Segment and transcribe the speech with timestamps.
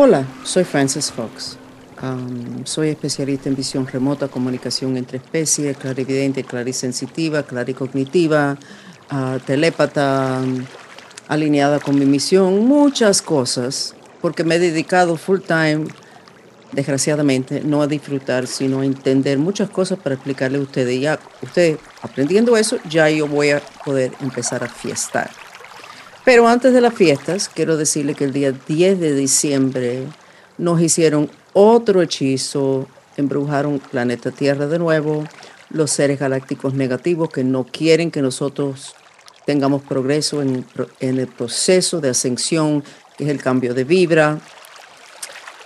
[0.00, 1.56] Hola, soy Frances Fox.
[2.00, 8.56] Um, soy especialista en visión remota, comunicación entre especies, clarividente, clarisensitiva, claricognitiva,
[9.10, 10.40] uh, telépata,
[11.26, 15.88] alineada con mi misión, muchas cosas, porque me he dedicado full time,
[16.70, 21.00] desgraciadamente, no a disfrutar, sino a entender muchas cosas para explicarle a ustedes.
[21.00, 25.28] Ya, ustedes aprendiendo eso, ya yo voy a poder empezar a fiestar.
[26.28, 30.02] Pero antes de las fiestas, quiero decirle que el día 10 de diciembre
[30.58, 35.24] nos hicieron otro hechizo, embrujaron planeta Tierra de nuevo,
[35.70, 38.94] los seres galácticos negativos que no quieren que nosotros
[39.46, 40.66] tengamos progreso en,
[41.00, 42.84] el proceso de ascensión,
[43.16, 44.38] que es el cambio de vibra.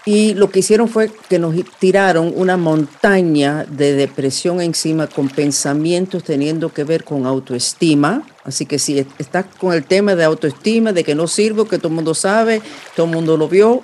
[0.04, 6.24] Y lo que hicieron fue que nos tiraron una montaña de depresión encima con pensamientos
[6.24, 8.26] teniendo que ver con autoestima.
[8.42, 11.88] Así que si estás con el tema de autoestima, de que no sirvo, que todo
[11.88, 12.60] el mundo sabe,
[12.96, 13.80] todo el mundo lo vio,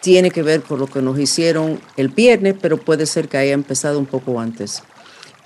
[0.00, 3.52] tiene que ver con lo que nos hicieron el viernes, pero puede ser que haya
[3.52, 4.84] empezado un poco antes.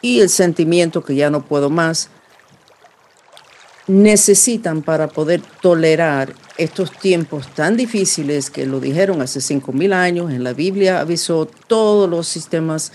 [0.03, 2.11] Y el sentimiento que ya no puedo más,
[3.91, 10.31] necesitan para poder tolerar estos tiempos tan difíciles que lo dijeron hace cinco mil años.
[10.31, 12.93] En la Biblia avisó todos los sistemas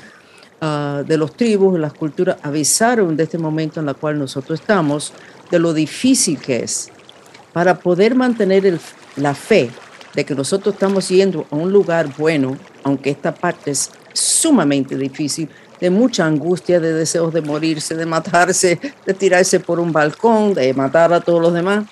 [0.62, 5.12] ah, de los tribus, las culturas, avisaron de este momento en el cual nosotros estamos,
[5.52, 6.90] de lo difícil que es.
[7.52, 8.80] Para poder mantener
[9.18, 9.70] la fe
[10.14, 15.50] de que nosotros estamos yendo a un lugar bueno, aunque esta parte es sumamente difícil,
[15.80, 20.74] de mucha angustia, de deseos de morirse, de matarse, de tirarse por un balcón, de
[20.74, 21.86] matar a todos los demás,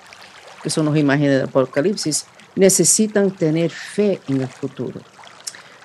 [0.62, 5.00] que son los imágenes del Apocalipsis, necesitan tener fe en el futuro.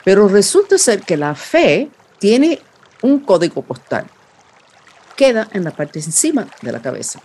[0.04, 1.90] Pero resulta ser que la fe
[2.20, 2.60] tiene
[3.02, 4.06] un código postal.
[5.16, 7.20] Queda en la parte encima de la cabeza.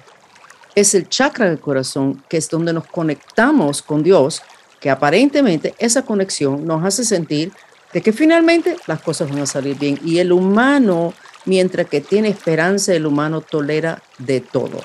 [0.75, 4.43] Es el chakra del corazón, que es donde nos conectamos con Dios,
[4.81, 7.53] que aparentemente esa conexión nos hace sentir
[7.95, 9.99] de que finalmente las cosas van a salir bien.
[10.05, 11.15] Y el humano,
[11.47, 14.81] mientras que tiene esperanza, el humano tolera de todo.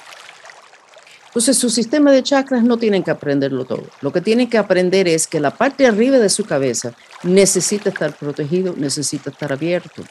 [1.26, 3.84] Entonces, su sistema de chakras no tienen que aprenderlo todo.
[4.02, 8.16] Lo que tienen que aprender es que la parte arriba de su cabeza necesita estar
[8.16, 10.04] protegido, necesita estar abierto.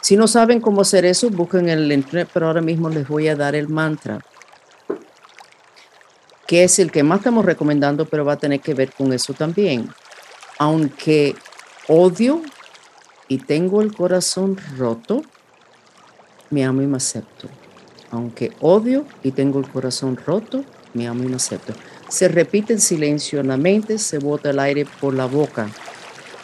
[0.00, 3.26] Si no saben cómo hacer eso, busquen en el internet, pero ahora mismo les voy
[3.26, 4.20] a dar el mantra,
[6.46, 9.32] que es el que más estamos recomendando, pero va a tener que ver con eso
[9.32, 9.88] también.
[10.58, 11.34] Aunque
[11.88, 12.42] odio
[13.28, 15.22] y tengo el corazón roto,
[16.50, 17.48] me amo y me acepto.
[18.10, 20.64] Aunque odio y tengo el corazón roto,
[20.94, 21.72] me amo y me acepto.
[22.08, 25.68] Se repite en silencio en la mente, se bota el aire por la boca.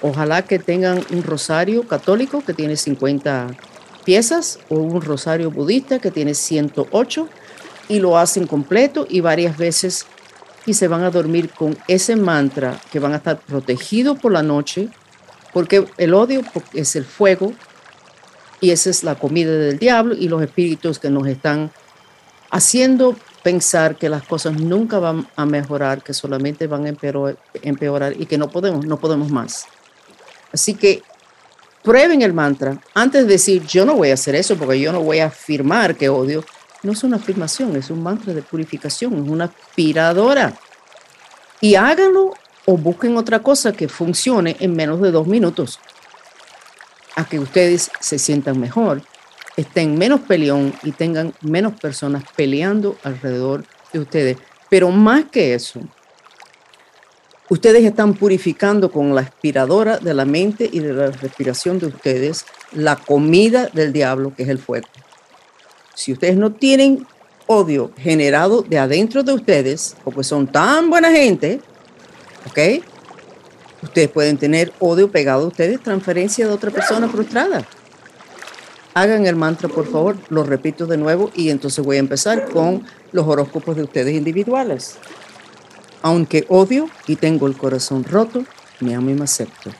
[0.00, 3.56] Ojalá que tengan un rosario católico que tiene 50
[4.04, 7.28] piezas o un rosario budista que tiene 108
[7.88, 10.06] y lo hacen completo y varias veces
[10.66, 14.42] y se van a dormir con ese mantra que van a estar protegidos por la
[14.42, 14.88] noche
[15.52, 16.42] porque el odio
[16.72, 17.52] es el fuego
[18.60, 21.70] y esa es la comida del diablo y los espíritus que nos están
[22.50, 26.90] haciendo pensar que las cosas nunca van a mejorar, que solamente van a
[27.62, 29.66] empeorar, y que no podemos, no podemos más.
[30.52, 31.02] Así que
[31.82, 35.00] prueben el mantra antes de decir yo no voy a hacer eso porque yo no
[35.00, 36.44] voy a afirmar que odio.
[36.84, 40.52] No es una afirmación, es un mantra de purificación, es una aspiradora.
[41.60, 42.34] Y háganlo
[42.66, 45.80] o busquen otra cosa que funcione en menos de dos minutos.
[47.16, 49.02] A que ustedes se sientan mejor,
[49.56, 54.36] estén menos peleón y tengan menos personas peleando alrededor de ustedes.
[54.70, 55.80] Pero más que eso,
[57.50, 62.46] ustedes están purificando con la aspiradora de la mente y de la respiración de ustedes
[62.72, 64.88] la comida del diablo, que es el fuego.
[65.94, 67.06] Si ustedes no tienen
[67.46, 71.60] odio generado de adentro de ustedes, porque son tan buena gente,
[72.46, 72.84] ¿ok?
[73.82, 77.66] Ustedes pueden tener odio pegado a ustedes, transferencia de otra persona frustrada.
[78.94, 82.84] Hagan el mantra, por favor, lo repito de nuevo y entonces voy a empezar con
[83.10, 84.96] los horóscopos de ustedes individuales.
[86.02, 88.44] Aunque odio y tengo el corazón roto,
[88.80, 89.70] me amo y me acepto.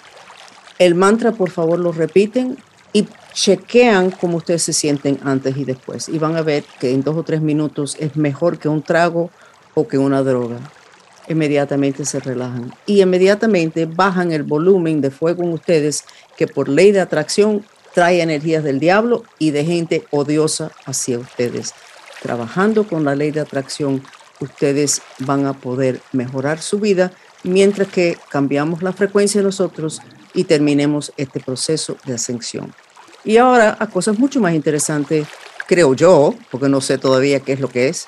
[0.79, 2.59] El mantra, por favor, lo repiten
[2.93, 6.09] y chequean cómo ustedes se sienten antes y después.
[6.09, 9.31] Y van a ver que en dos o tres minutos es mejor que un trago
[9.75, 10.59] o que una droga
[11.29, 16.05] inmediatamente se relajan y inmediatamente bajan el volumen de fuego en ustedes
[16.37, 17.65] que por ley de atracción
[17.95, 21.75] trae energías del diablo y de gente odiosa hacia ustedes.
[22.23, 24.03] Trabajando con la ley de atracción,
[24.41, 30.01] ustedes van a poder mejorar su vida mientras que cambiamos la frecuencia nosotros
[30.35, 32.73] y terminemos este proceso de ascensión.
[33.25, 35.27] Y ahora a cosas mucho más interesantes,
[35.67, 38.07] creo yo, porque no sé todavía qué es lo que es,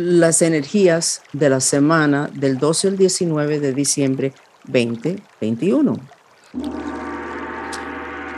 [0.00, 4.32] las energías de la semana del 12 al 19 de diciembre
[4.64, 6.00] 2021.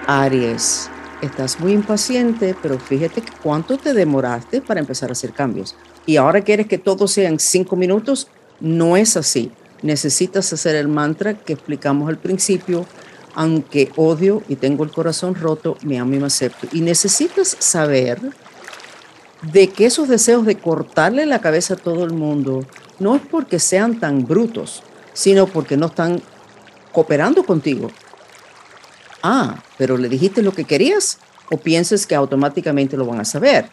[0.09, 5.77] Aries, estás muy impaciente, pero fíjate cuánto te demoraste para empezar a hacer cambios.
[6.05, 8.27] Y ahora quieres que todo sea en cinco minutos.
[8.59, 9.53] No es así.
[9.83, 12.87] Necesitas hacer el mantra que explicamos al principio.
[13.35, 16.67] Aunque odio y tengo el corazón roto, me amo y me acepto.
[16.73, 18.21] Y necesitas saber
[19.43, 22.65] de que esos deseos de cortarle la cabeza a todo el mundo
[22.99, 26.23] no es porque sean tan brutos, sino porque no están
[26.93, 27.91] cooperando contigo.
[29.23, 31.19] Ah, pero le dijiste lo que querías
[31.51, 33.69] o pienses que automáticamente lo van a saber.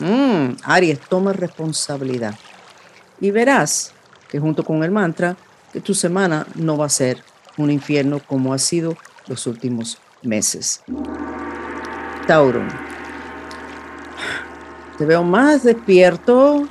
[0.00, 2.34] Mm, Aries, toma responsabilidad
[3.20, 3.92] y verás
[4.28, 5.36] que junto con el mantra,
[5.72, 7.22] que tu semana no va a ser
[7.58, 10.80] un infierno como ha sido los últimos meses.
[12.26, 12.62] Tauro,
[15.02, 16.68] te veo más despierto,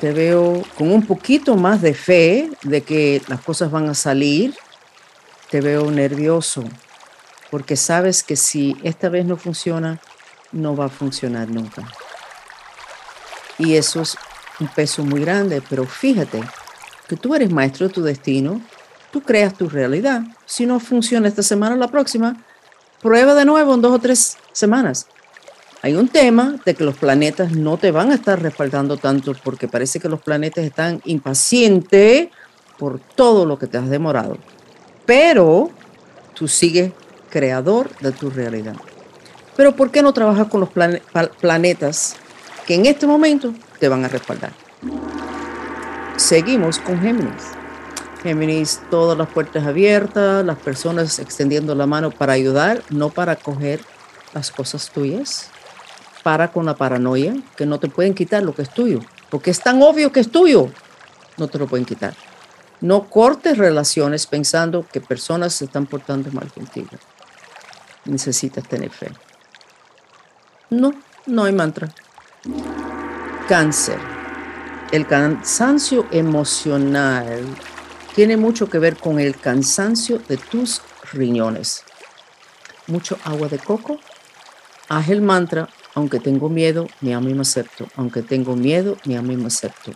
[0.00, 4.52] te veo con un poquito más de fe de que las cosas van a salir,
[5.48, 6.64] te veo nervioso,
[7.48, 10.00] porque sabes que si esta vez no funciona,
[10.50, 11.86] no va a funcionar nunca.
[13.58, 14.16] Y eso es
[14.58, 16.42] un peso muy grande, pero fíjate
[17.06, 18.60] que tú eres maestro de tu destino,
[19.12, 20.22] tú creas tu realidad.
[20.46, 22.44] Si no funciona esta semana la próxima,
[23.00, 25.06] prueba de nuevo en dos o tres semanas.
[25.82, 29.66] Hay un tema de que los planetas no te van a estar respaldando tanto porque
[29.66, 32.28] parece que los planetas están impacientes
[32.78, 34.36] por todo lo que te has demorado.
[35.06, 35.70] Pero
[36.34, 36.92] tú sigues
[37.30, 38.76] creador de tu realidad.
[39.56, 40.68] Pero ¿por qué no trabajas con los
[41.40, 42.16] planetas
[42.66, 44.52] que en este momento te van a respaldar?
[46.16, 47.52] Seguimos con Géminis.
[48.22, 53.80] Géminis, todas las puertas abiertas, las personas extendiendo la mano para ayudar, no para coger
[54.34, 55.48] las cosas tuyas.
[56.22, 59.00] Para con la paranoia, que no te pueden quitar lo que es tuyo,
[59.30, 60.70] porque es tan obvio que es tuyo,
[61.38, 62.14] no te lo pueden quitar.
[62.80, 66.90] No cortes relaciones pensando que personas se están portando mal contigo
[68.04, 69.10] necesitas tener fe.
[70.70, 70.92] No,
[71.26, 71.88] no hay mantra.
[73.48, 73.98] Cáncer.
[74.92, 77.44] El cansancio emocional
[78.14, 80.82] tiene mucho que ver con el cansancio de tus
[81.12, 81.84] riñones.
[82.86, 83.98] Mucho agua de coco.
[84.88, 85.68] Haz el mantra,
[86.00, 87.86] aunque tengo miedo, me amo y me acepto.
[87.96, 89.92] Aunque tengo miedo, me amo y me acepto.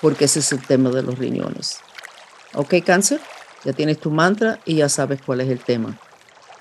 [0.00, 1.78] Porque ese es el tema de los riñones.
[2.54, 3.20] ¿Ok, cáncer?
[3.64, 5.98] Ya tienes tu mantra y ya sabes cuál es el tema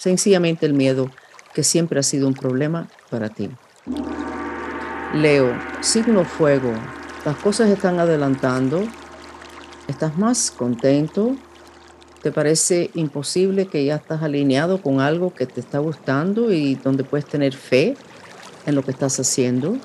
[0.02, 1.12] sencillamente el miedo,
[1.54, 3.52] que siempre ha sido un problema para ti.
[5.14, 6.74] Leo, signo fuego,
[7.24, 8.84] las cosas están adelantando,
[9.88, 11.36] estás más contento,
[12.24, 17.04] te parece imposible que ya estás alineado con algo que te está gustando y donde
[17.04, 17.96] puedes tener fe
[18.66, 19.78] en lo que estás haciendo.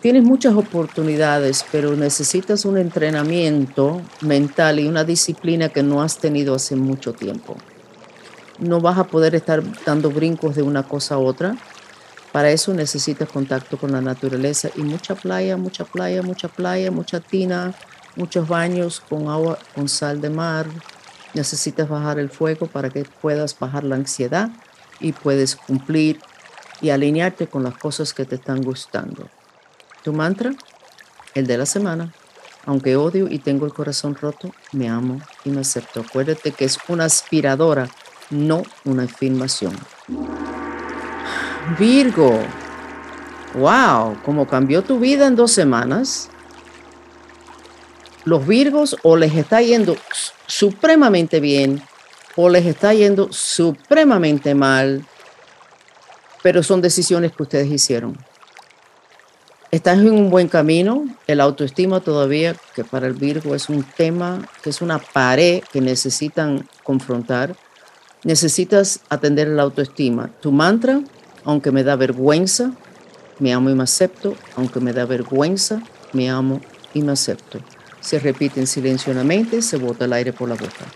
[0.00, 6.54] Tienes muchas oportunidades, pero necesitas un entrenamiento mental y una disciplina que no has tenido
[6.54, 7.56] hace mucho tiempo
[8.58, 11.56] no vas a poder estar dando brincos de una cosa a otra.
[12.32, 17.20] Para eso necesitas contacto con la naturaleza y mucha playa, mucha playa, mucha playa, mucha
[17.20, 17.74] tina,
[18.14, 20.66] muchos baños con agua, con sal de mar.
[21.34, 24.50] Necesitas bajar el fuego para que puedas bajar la ansiedad
[25.00, 26.18] y puedes cumplir
[26.80, 29.28] y alinearte con las cosas que te están gustando.
[30.02, 30.54] Tu mantra,
[31.34, 32.12] el de la semana.
[32.64, 36.00] Aunque odio y tengo el corazón roto, me amo y me acepto.
[36.00, 37.88] Acuérdate que es una aspiradora
[38.30, 39.76] no una afirmación.
[41.78, 42.40] Virgo,
[43.54, 46.28] wow, ¿cómo cambió tu vida en dos semanas?
[48.24, 49.96] Los Virgos o les está yendo
[50.46, 51.82] supremamente bien
[52.34, 55.04] o les está yendo supremamente mal,
[56.46, 58.16] pero son decisiones que ustedes hicieron.
[59.72, 64.48] Estás en un buen camino, el autoestima todavía, que para el Virgo es un tema,
[64.62, 67.56] que es una pared que necesitan confrontar
[68.22, 70.30] Necesitas atender la autoestima.
[70.40, 71.00] Tu mantra,
[71.44, 72.70] aunque me da vergüenza,
[73.40, 76.60] me amo y me acepto, aunque me da vergüenza, me amo
[76.94, 77.58] y me acepto.
[78.00, 80.86] Se repite en silencio en la mente, se bota el aire por la boca.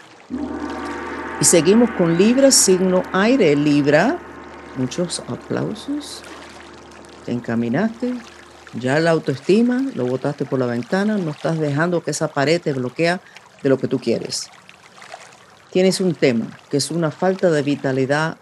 [1.40, 3.56] Y seguimos con Libra, signo aire.
[3.56, 4.16] Libra,
[4.76, 6.22] muchos aplausos.
[7.24, 8.14] Te encaminaste,
[8.78, 12.72] ya la autoestima, lo botaste por la ventana, no estás dejando que esa pared te
[12.72, 13.20] bloquea
[13.62, 14.50] de lo que tú quieres
[15.70, 18.36] tienes un tema, que es una falta de vitalidad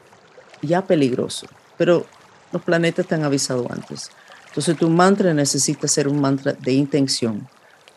[0.62, 2.06] ya peligroso, pero
[2.52, 4.10] los planetas te han avisado antes.
[4.48, 7.48] Entonces tu mantra necesita ser un mantra de intención.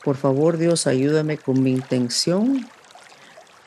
[0.03, 2.67] Por favor, Dios, ayúdame con mi intención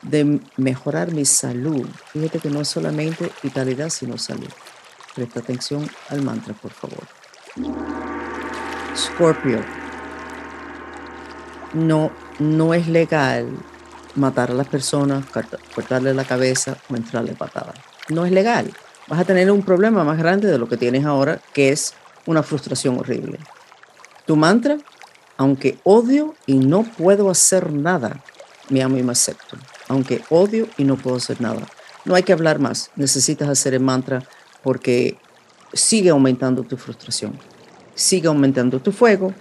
[0.09, 1.87] de mejorar mi salud.
[2.11, 4.49] Fíjate que no es solamente vitalidad, sino salud.
[5.15, 7.07] Presta atención al mantra, por favor.
[8.95, 9.61] Scorpio.
[11.73, 13.47] No, no es legal
[14.15, 15.25] matar a las personas,
[15.73, 17.73] cortarle la cabeza o entrarle patada.
[18.09, 18.71] No es legal.
[19.07, 21.93] Vas a tener un problema más grande de lo que tienes ahora, que es
[22.25, 23.39] una frustración horrible.
[24.25, 24.77] Tu mantra,
[25.37, 28.23] aunque odio y no puedo hacer nada,
[28.69, 29.57] me amo y me acepto.
[29.87, 31.61] Aunque odio y no puedo hacer nada.
[32.05, 32.91] No hay que hablar más.
[32.95, 34.23] Necesitas hacer el mantra
[34.63, 35.17] porque
[35.73, 37.37] sigue aumentando tu frustración.
[37.95, 39.33] Sigue aumentando tu fuego,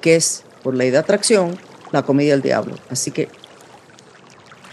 [0.00, 1.56] que es por ley de atracción
[1.92, 2.76] la comida del diablo.
[2.88, 3.28] Así que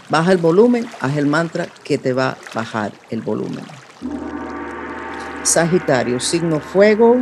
[0.08, 3.64] baja el volumen, haz el mantra que te va a bajar el volumen.
[5.42, 7.16] Sagitario, signo fuego.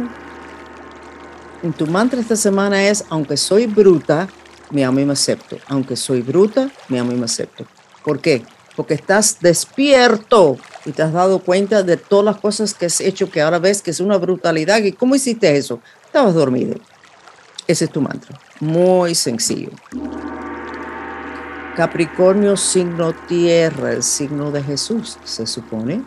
[1.63, 4.29] En tu mantra esta semana es, aunque soy bruta,
[4.71, 5.59] me amo y me acepto.
[5.69, 7.67] Aunque soy bruta, me amo y me acepto.
[8.07, 8.45] ¿Por qué?
[8.77, 13.33] Porque estás despierto y te has dado cuenta de todas las cosas que has hecho
[13.33, 14.81] que ahora ves que es una brutalidad.
[14.85, 15.81] ¿Y cómo hiciste eso?
[16.05, 16.79] Estabas dormido.
[17.67, 18.39] Ese es tu mantra.
[18.61, 19.71] Muy sencillo.
[21.75, 26.05] Capricornio, signo tierra, el signo de Jesús, se supone.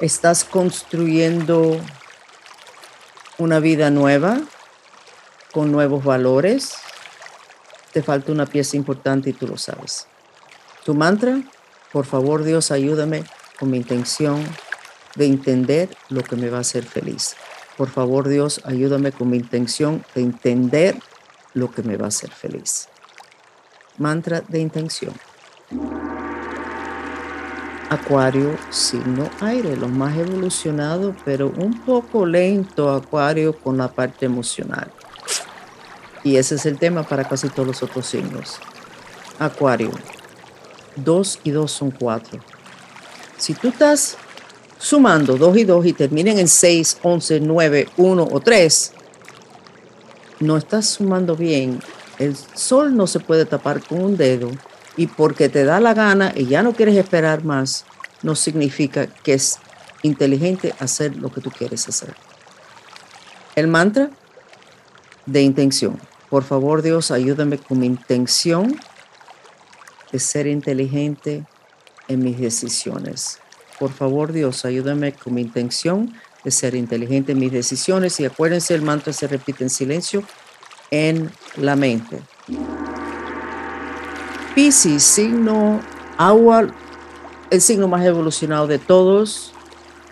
[0.00, 1.78] Estás construyendo
[3.36, 4.40] una vida nueva,
[5.52, 6.76] con nuevos valores.
[7.92, 10.06] Te falta una pieza importante y tú lo sabes.
[10.86, 11.42] Tu mantra,
[11.92, 13.24] por favor Dios, ayúdame
[13.58, 14.40] con mi intención
[15.16, 17.34] de entender lo que me va a hacer feliz.
[17.76, 20.96] Por favor, Dios, ayúdame con mi intención de entender
[21.54, 22.88] lo que me va a hacer feliz.
[23.98, 25.12] Mantra de intención.
[27.90, 34.92] Acuario, signo aire, lo más evolucionado, pero un poco lento, Acuario, con la parte emocional.
[36.22, 38.60] Y ese es el tema para casi todos los otros signos.
[39.40, 39.90] Acuario,
[40.96, 42.40] dos y dos son cuatro.
[43.38, 44.16] Si tú estás
[44.78, 48.92] sumando 2 y 2 y terminen en 6, 11, 9, 1 o 3,
[50.40, 51.80] no estás sumando bien.
[52.18, 54.50] El sol no se puede tapar con un dedo
[54.96, 57.84] y porque te da la gana y ya no quieres esperar más,
[58.22, 59.58] no significa que es
[60.02, 62.14] inteligente hacer lo que tú quieres hacer.
[63.54, 64.10] El mantra
[65.26, 65.98] de intención.
[66.30, 68.78] Por favor, Dios, ayúdame con mi intención
[70.16, 71.44] de ser inteligente
[72.08, 73.38] en mis decisiones.
[73.78, 78.74] Por favor, Dios, ayúdame con mi intención de ser inteligente en mis decisiones y acuérdense,
[78.74, 80.22] el mantra se repite en silencio
[80.90, 82.22] en la mente.
[84.54, 85.82] Piscis, signo
[86.16, 86.68] agua,
[87.50, 89.52] el signo más evolucionado de todos.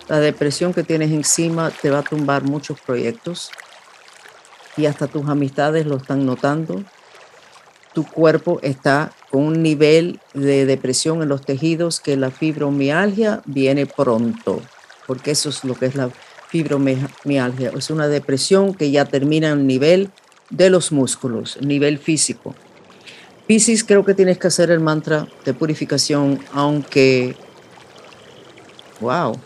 [0.07, 3.51] La depresión que tienes encima te va a tumbar muchos proyectos
[4.77, 6.85] y hasta tus amistades lo están notando.
[7.95, 13.85] Tu cuerpo está con un nivel de depresión en los tejidos que la fibromialgia viene
[13.85, 14.63] pronto,
[15.09, 16.09] porque eso es lo que es la
[16.51, 17.73] fibromialgia.
[17.77, 20.11] Es una depresión que ya termina en el nivel
[20.51, 22.55] de los músculos, nivel físico.
[23.49, 27.35] Piscis, creo que tienes que hacer el mantra de purificación, aunque,
[29.01, 29.37] wow,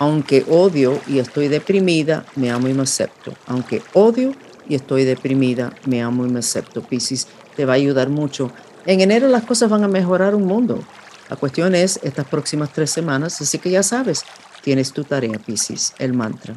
[0.00, 3.32] aunque odio y estoy deprimida, me amo y me acepto.
[3.46, 4.34] Aunque odio
[4.68, 6.82] y estoy deprimida, me amo y me acepto.
[6.82, 8.50] Piscis te va a ayudar mucho
[8.86, 10.82] en enero las cosas van a mejorar un mundo.
[11.28, 14.24] La cuestión es estas próximas tres semanas, así que ya sabes,
[14.62, 16.54] tienes tu tarea, Pisces, el mantra.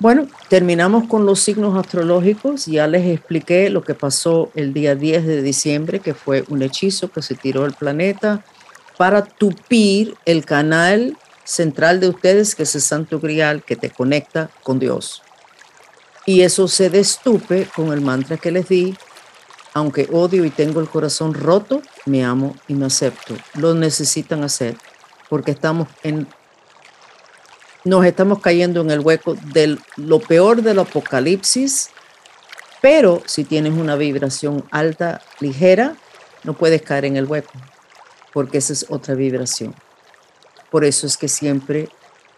[0.00, 2.66] Bueno, terminamos con los signos astrológicos.
[2.66, 7.10] Ya les expliqué lo que pasó el día 10 de diciembre, que fue un hechizo
[7.10, 8.44] que se tiró el planeta
[8.96, 14.50] para tupir el canal central de ustedes, que es el Santo Grial, que te conecta
[14.62, 15.22] con Dios.
[16.26, 18.94] Y eso se destupe con el mantra que les di,
[19.74, 23.34] aunque odio y tengo el corazón roto, me amo y me acepto.
[23.54, 24.76] Lo necesitan hacer
[25.28, 26.26] porque estamos en
[27.84, 31.90] nos estamos cayendo en el hueco de lo peor del apocalipsis,
[32.82, 35.96] pero si tienes una vibración alta, ligera,
[36.44, 37.52] no puedes caer en el hueco,
[38.32, 39.74] porque esa es otra vibración.
[40.70, 41.88] Por eso es que siempre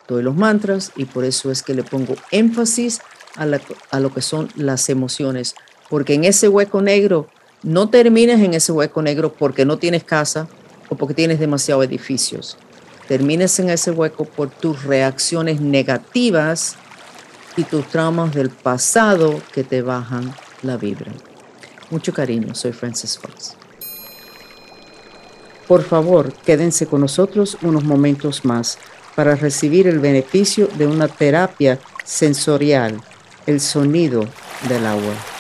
[0.07, 3.01] doy los mantras y por eso es que le pongo énfasis
[3.37, 3.47] a,
[3.91, 5.55] a lo que son las emociones,
[5.91, 7.29] porque en ese hueco negro
[7.63, 10.49] no termines en ese hueco negro porque no tienes casa
[10.89, 12.57] o porque tienes demasiados edificios.
[13.07, 16.77] Termines en ese hueco por tus reacciones negativas
[17.57, 20.33] y tus traumas del pasado que te bajan
[20.63, 21.13] la vibra.
[21.91, 23.57] Mucho cariño, soy Francis Fox.
[25.67, 28.79] Por favor, quédense con nosotros unos momentos más
[29.17, 33.01] para recibir el beneficio de una terapia sensorial,
[33.47, 34.25] el sonido
[34.69, 35.40] del agua.